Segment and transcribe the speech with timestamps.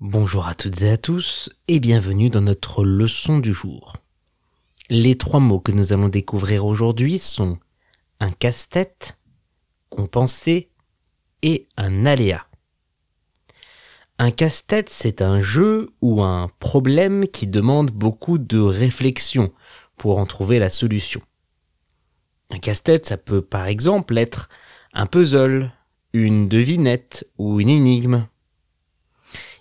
[0.00, 3.96] Bonjour à toutes et à tous et bienvenue dans notre leçon du jour.
[4.88, 7.58] Les trois mots que nous allons découvrir aujourd'hui sont
[8.20, 9.18] un casse-tête,
[9.88, 10.70] compenser
[11.42, 12.46] et un aléa.
[14.20, 19.52] Un casse-tête, c'est un jeu ou un problème qui demande beaucoup de réflexion
[19.96, 21.22] pour en trouver la solution.
[22.50, 24.48] Un casse-tête, ça peut par exemple être
[24.92, 25.72] un puzzle,
[26.12, 28.28] une devinette ou une énigme.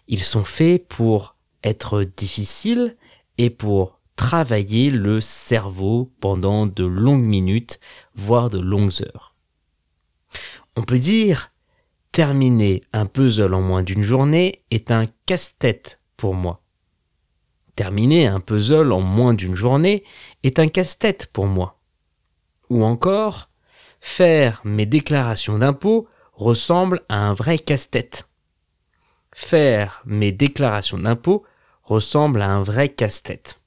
[0.08, 2.96] Ils sont faits pour être difficiles
[3.38, 7.80] et pour travailler le cerveau pendant de longues minutes,
[8.16, 9.36] voire de longues heures.
[10.76, 11.52] On peut dire
[12.12, 16.64] terminer un puzzle en moins d'une journée est un casse-tête pour moi.
[17.76, 20.04] Terminer un puzzle en moins d'une journée
[20.42, 21.80] est un casse-tête pour moi.
[22.70, 23.50] Ou encore,
[24.02, 28.27] faire mes déclarations d'impôts ressemble à un vrai casse-tête.
[29.40, 31.46] Faire mes déclarations d'impôts
[31.84, 33.62] ressemble à un vrai casse-tête.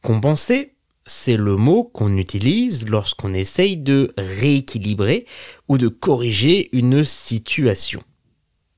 [0.00, 0.76] Compenser,
[1.06, 5.26] c'est le mot qu'on utilise lorsqu'on essaye de rééquilibrer
[5.66, 8.00] ou de corriger une situation.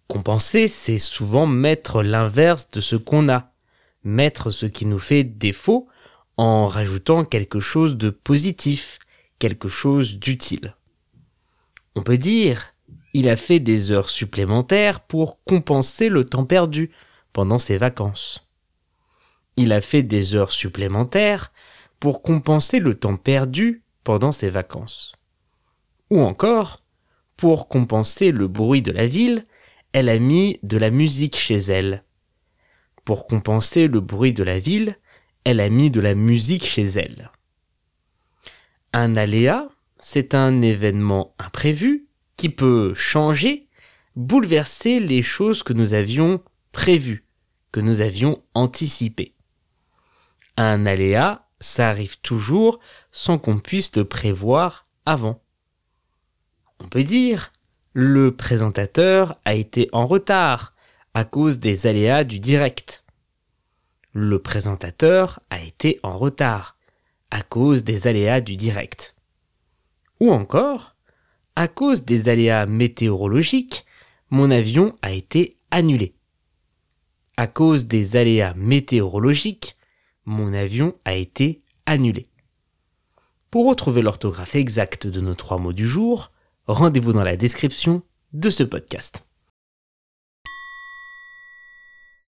[0.07, 3.53] Compenser, c'est souvent mettre l'inverse de ce qu'on a,
[4.05, 5.89] mettre ce qui nous fait défaut
[6.39, 8.99] en rajoutant quelque chose de positif,
[9.39, 10.75] quelque chose d'utile.
[11.97, 12.73] On peut dire
[13.15, 16.91] il a fait des heures supplémentaires pour compenser le temps perdu
[17.33, 18.49] pendant ses vacances.
[19.57, 21.53] Il a fait des heures supplémentaires
[22.01, 25.13] pour compenser le temps perdu pendant ses vacances.
[26.11, 26.83] Ou encore,
[27.37, 29.47] pour compenser le bruit de la ville,
[29.93, 32.05] elle a mis de la musique chez elle.
[33.05, 34.99] Pour compenser le bruit de la ville,
[35.45, 37.31] elle a mis de la musique chez elle.
[38.93, 42.08] Un aléa, c'est un événement imprévu
[42.39, 43.69] qui peut changer,
[44.17, 46.41] bouleverser les choses que nous avions
[46.73, 47.27] prévues,
[47.73, 49.35] que nous avions anticipées.
[50.57, 52.79] Un aléa, ça arrive toujours
[53.13, 55.43] sans qu'on puisse le prévoir avant.
[56.81, 57.53] On peut dire,
[57.93, 60.75] le présentateur a été en retard
[61.15, 63.05] à cause des aléas du direct.
[64.13, 66.77] Le présentateur a été en retard
[67.33, 69.17] à cause des aléas du direct.
[70.21, 70.95] Ou encore,
[71.59, 73.85] à cause des aléas météorologiques,
[74.31, 76.15] mon avion a été annulé.
[77.37, 79.77] À cause des aléas météorologiques,
[80.25, 82.29] mon avion a été annulé.
[83.51, 86.31] Pour retrouver l'orthographe exacte de nos trois mots du jour,
[86.69, 88.03] rendez-vous dans la description
[88.33, 89.28] de ce podcast.